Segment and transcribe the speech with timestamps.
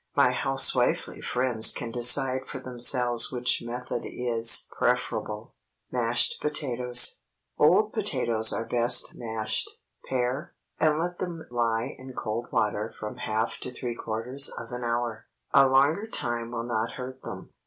[0.15, 5.53] My housewifely friends can decide for themselves which method is preferable.
[5.91, 7.19] MASHED POTATOES.
[7.59, 9.69] ✠ Old potatoes are best mashed.
[10.09, 14.83] Pare, and let them lie in cold water from half to three quarters of an
[14.83, 15.27] hour.
[15.53, 17.51] A longer time will not hurt them.